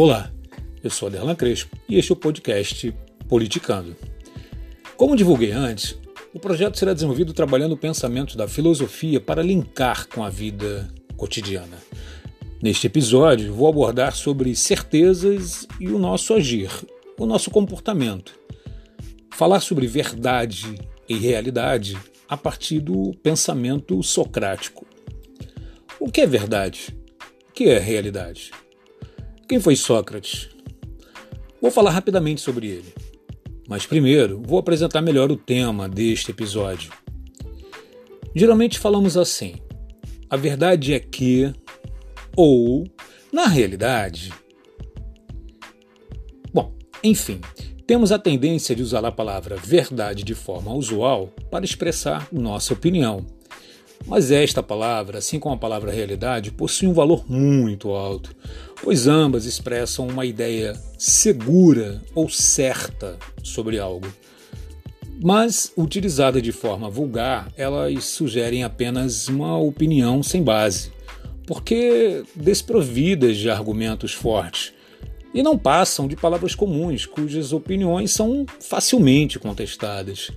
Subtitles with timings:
[0.00, 0.32] Olá,
[0.80, 2.94] eu sou Aderlan Crespo e este é o podcast
[3.28, 3.96] Politicando.
[4.96, 5.98] Como divulguei antes,
[6.32, 11.78] o projeto será desenvolvido trabalhando o pensamento da filosofia para linkar com a vida cotidiana.
[12.62, 16.70] Neste episódio, vou abordar sobre certezas e o nosso agir,
[17.18, 18.38] o nosso comportamento.
[19.32, 20.76] Falar sobre verdade
[21.08, 24.86] e realidade a partir do pensamento socrático.
[25.98, 26.96] O que é verdade?
[27.48, 28.52] O que é realidade?
[29.48, 30.50] Quem foi Sócrates?
[31.60, 32.92] Vou falar rapidamente sobre ele.
[33.66, 36.92] Mas primeiro, vou apresentar melhor o tema deste episódio.
[38.34, 39.54] Geralmente falamos assim:
[40.28, 41.50] a verdade é que,
[42.36, 42.84] ou,
[43.32, 44.34] na realidade.
[46.52, 47.40] Bom, enfim,
[47.86, 53.24] temos a tendência de usar a palavra verdade de forma usual para expressar nossa opinião.
[54.06, 58.34] Mas esta palavra, assim como a palavra realidade, possui um valor muito alto,
[58.82, 64.08] pois ambas expressam uma ideia segura ou certa sobre algo.
[65.20, 70.92] Mas, utilizada de forma vulgar, elas sugerem apenas uma opinião sem base,
[71.46, 74.72] porque desprovidas de argumentos fortes,
[75.34, 80.30] e não passam de palavras comuns cujas opiniões são facilmente contestadas.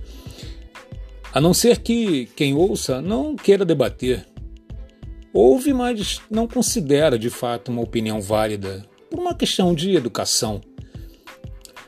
[1.32, 4.26] A não ser que quem ouça não queira debater
[5.32, 10.60] ouve, mas não considera de fato uma opinião válida por uma questão de educação.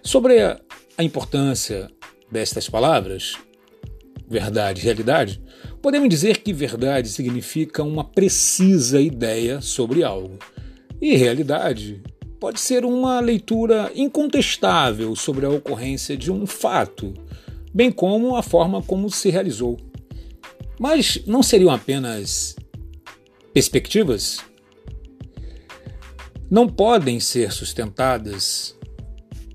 [0.03, 0.59] Sobre a,
[1.01, 1.91] importância
[2.31, 3.35] destas palavras,
[4.29, 5.43] verdade e realidade,
[5.83, 10.39] podemos dizer que verdade significa uma precisa ideia sobre algo,
[11.01, 12.03] e realidade
[12.41, 17.13] pode ser uma leitura incontestável sobre a ocorrência de um fato,
[17.75, 19.77] bem como a forma como se realizou.
[20.79, 22.57] Mas não seriam apenas
[23.53, 24.39] perspectivas
[26.51, 28.77] não podem ser sustentadas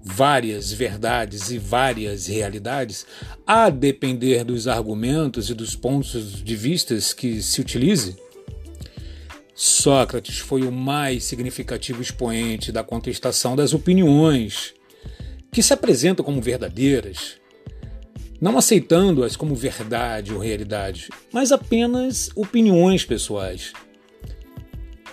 [0.04, 3.06] várias verdades e várias realidades
[3.46, 8.18] a depender dos argumentos e dos pontos de vistas que se utilize.
[9.54, 14.74] Sócrates foi o mais significativo expoente da contestação das opiniões
[15.52, 17.36] que se apresentam como verdadeiras,
[18.40, 23.74] não aceitando-as como verdade ou realidade, mas apenas opiniões pessoais.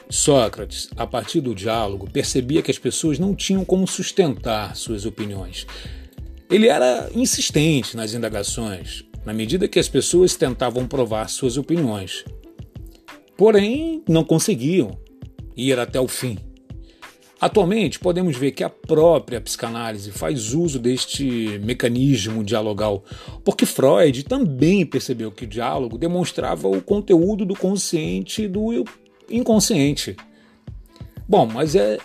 [0.09, 5.67] Sócrates, a partir do diálogo, percebia que as pessoas não tinham como sustentar suas opiniões.
[6.49, 12.25] Ele era insistente nas indagações, na medida que as pessoas tentavam provar suas opiniões.
[13.37, 14.97] Porém, não conseguiam
[15.57, 16.39] ir até o fim.
[17.39, 23.05] Atualmente, podemos ver que a própria psicanálise faz uso deste mecanismo dialogal,
[23.45, 28.85] porque Freud também percebeu que o diálogo demonstrava o conteúdo do consciente do
[29.31, 30.17] inconsciente.
[31.29, 31.99] Bom, mas é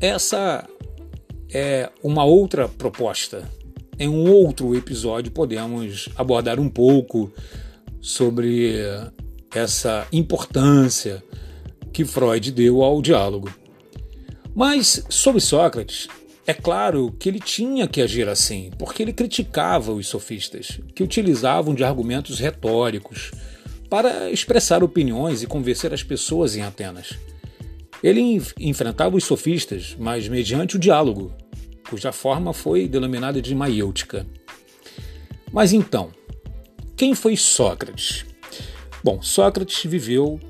[0.00, 0.68] essa
[1.52, 3.50] é uma outra proposta.
[3.98, 7.32] Em um outro episódio podemos abordar um pouco
[8.00, 8.72] sobre
[9.52, 11.24] essa importância
[11.92, 13.50] que Freud deu ao diálogo.
[14.56, 16.08] Mas sobre Sócrates,
[16.46, 21.74] é claro que ele tinha que agir assim, porque ele criticava os sofistas, que utilizavam
[21.74, 23.32] de argumentos retóricos,
[23.90, 27.18] para expressar opiniões e convencer as pessoas em Atenas.
[28.02, 31.34] Ele enfrentava os sofistas, mas mediante o diálogo,
[31.90, 34.26] cuja forma foi denominada de maiêutica.
[35.52, 36.10] Mas então,
[36.96, 38.24] quem foi Sócrates?
[39.04, 40.40] Bom, Sócrates viveu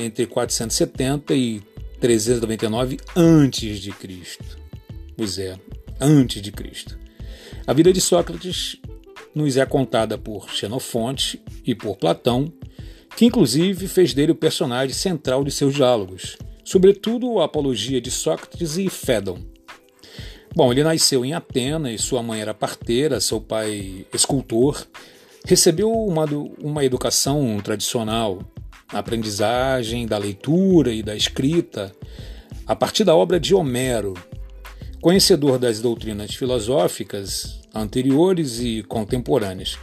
[0.00, 1.62] entre 470 e
[2.06, 4.56] 399 antes de Cristo.
[5.16, 5.58] Pois é,
[6.00, 6.96] antes de Cristo.
[7.66, 8.76] A vida de Sócrates
[9.34, 12.52] nos é contada por Xenofonte e por Platão
[13.16, 18.76] que inclusive fez dele o personagem central de seus diálogos, sobretudo a apologia de Sócrates
[18.76, 19.38] e Fédon.
[20.54, 24.86] Bom, ele nasceu em Atenas, sua mãe era parteira, seu pai escultor.
[25.44, 26.24] Recebeu uma,
[26.62, 28.40] uma educação tradicional,
[28.92, 31.92] a aprendizagem da leitura e da escrita,
[32.66, 34.14] a partir da obra de Homero.
[35.00, 39.78] Conhecedor das doutrinas filosóficas anteriores e contemporâneas,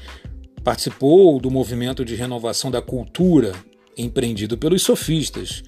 [0.63, 3.51] Participou do movimento de renovação da cultura
[3.98, 5.62] empreendido pelos sofistas,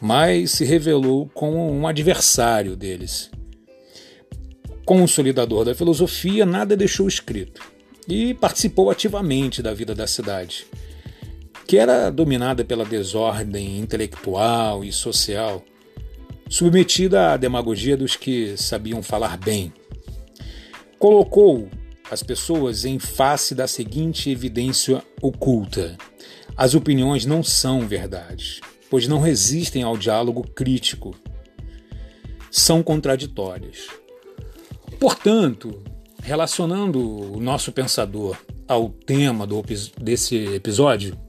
[0.00, 3.30] mas se revelou como um adversário deles.
[4.84, 7.62] Consolidador da filosofia, nada deixou escrito
[8.08, 10.66] e participou ativamente da vida da cidade,
[11.68, 15.62] que era dominada pela desordem intelectual e social,
[16.48, 19.70] submetida à demagogia dos que sabiam falar bem.
[20.98, 21.68] Colocou
[22.10, 25.94] as pessoas em face da seguinte evidência oculta:
[26.56, 31.14] as opiniões não são verdade, pois não resistem ao diálogo crítico.
[32.50, 33.88] são contraditórias.
[34.98, 35.82] Portanto,
[36.22, 36.98] relacionando
[37.36, 39.62] o nosso pensador ao tema do,
[40.00, 41.27] desse episódio,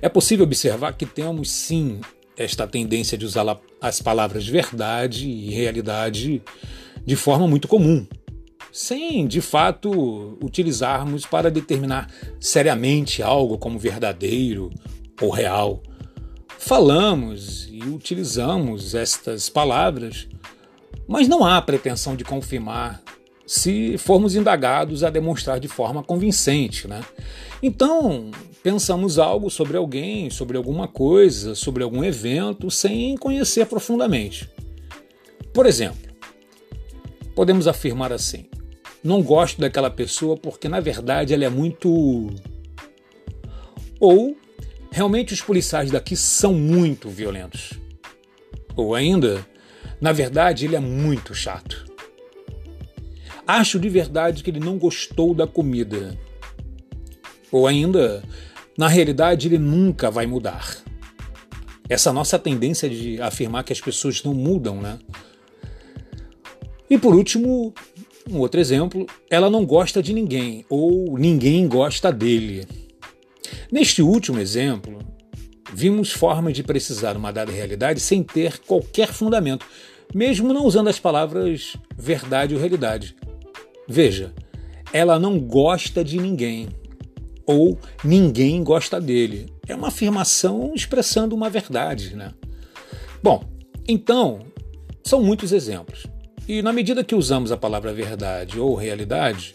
[0.00, 2.00] é possível observar que temos sim
[2.36, 3.44] esta tendência de usar
[3.80, 6.42] as palavras verdade e realidade
[7.04, 8.06] de forma muito comum,
[8.72, 14.70] sem de fato utilizarmos para determinar seriamente algo como verdadeiro
[15.20, 15.82] ou real.
[16.58, 20.28] Falamos e utilizamos estas palavras,
[21.08, 23.02] mas não há pretensão de confirmar
[23.46, 26.86] se formos indagados a demonstrar de forma convincente.
[26.86, 27.02] Né?
[27.60, 28.30] Então,
[28.62, 34.50] pensamos algo sobre alguém, sobre alguma coisa, sobre algum evento, sem conhecer profundamente.
[35.52, 36.10] Por exemplo,
[37.34, 38.46] podemos afirmar assim:
[39.02, 42.30] não gosto daquela pessoa porque na verdade ela é muito.
[43.98, 44.36] Ou
[44.90, 47.72] realmente os policiais daqui são muito violentos.
[48.76, 49.44] Ou ainda,
[50.00, 51.86] na verdade ele é muito chato.
[53.46, 56.16] Acho de verdade que ele não gostou da comida.
[57.50, 58.22] Ou ainda,
[58.80, 60.78] na realidade ele nunca vai mudar.
[61.86, 64.98] Essa nossa tendência de afirmar que as pessoas não mudam, né?
[66.88, 67.74] E por último,
[68.30, 72.66] um outro exemplo, ela não gosta de ninguém ou ninguém gosta dele.
[73.70, 74.98] Neste último exemplo,
[75.74, 79.66] vimos formas de precisar uma dada realidade sem ter qualquer fundamento,
[80.14, 83.14] mesmo não usando as palavras verdade ou realidade.
[83.86, 84.32] Veja,
[84.90, 86.80] ela não gosta de ninguém
[87.50, 89.52] ou ninguém gosta dele.
[89.66, 92.32] É uma afirmação expressando uma verdade, né?
[93.22, 93.44] Bom,
[93.86, 94.40] então,
[95.02, 96.06] são muitos exemplos.
[96.48, 99.54] E na medida que usamos a palavra verdade ou realidade,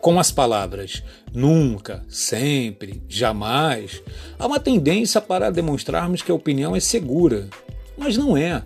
[0.00, 1.02] com as palavras
[1.32, 4.02] nunca, sempre, jamais,
[4.38, 7.48] há uma tendência para demonstrarmos que a opinião é segura,
[7.96, 8.62] mas não é.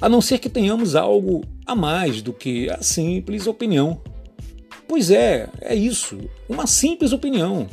[0.00, 4.00] A não ser que tenhamos algo a mais do que a simples opinião.
[4.92, 7.66] Pois é, é isso, uma simples opinião.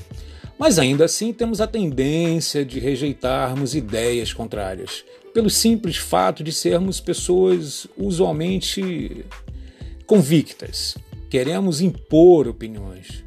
[0.57, 7.01] Mas ainda assim temos a tendência de rejeitarmos ideias contrárias, pelo simples fato de sermos
[7.01, 9.25] pessoas usualmente
[10.05, 10.97] convictas.
[11.29, 13.21] Queremos impor opiniões.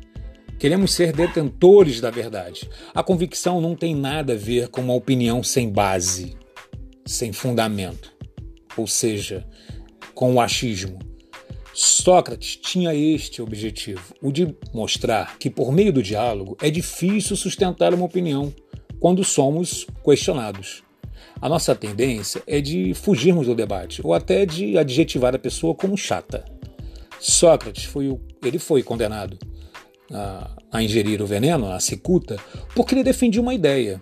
[0.58, 2.66] Queremos ser detentores da verdade.
[2.94, 6.34] A convicção não tem nada a ver com uma opinião sem base,
[7.04, 8.10] sem fundamento,
[8.74, 9.46] ou seja,
[10.14, 11.11] com o achismo.
[11.74, 17.94] Sócrates tinha este objetivo, o de mostrar que por meio do diálogo é difícil sustentar
[17.94, 18.52] uma opinião
[19.00, 20.82] quando somos questionados.
[21.40, 25.96] A nossa tendência é de fugirmos do debate ou até de adjetivar a pessoa como
[25.96, 26.44] chata.
[27.18, 29.38] Sócrates foi o, ele foi condenado
[30.12, 32.36] a, a ingerir o veneno, a cicuta,
[32.74, 34.00] porque ele defendia uma ideia.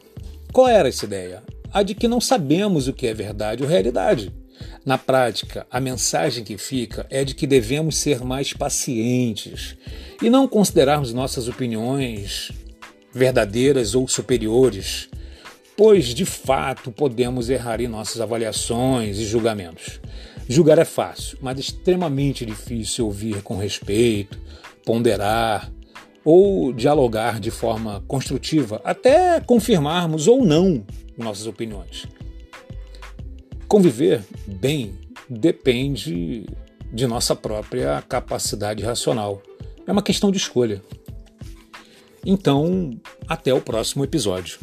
[0.52, 1.42] Qual era essa ideia?
[1.72, 4.32] A de que não sabemos o que é verdade ou realidade.
[4.84, 9.76] Na prática, a mensagem que fica é de que devemos ser mais pacientes
[10.22, 12.50] e não considerarmos nossas opiniões
[13.12, 15.08] verdadeiras ou superiores
[15.80, 19.98] pois de fato podemos errar em nossas avaliações e julgamentos.
[20.46, 24.38] Julgar é fácil, mas extremamente difícil ouvir com respeito,
[24.84, 25.72] ponderar
[26.22, 30.84] ou dialogar de forma construtiva, até confirmarmos ou não
[31.16, 32.06] nossas opiniões.
[33.70, 34.98] Conviver bem
[35.28, 36.44] depende
[36.92, 39.40] de nossa própria capacidade racional.
[39.86, 40.82] É uma questão de escolha.
[42.26, 42.90] Então,
[43.28, 44.58] até o próximo episódio.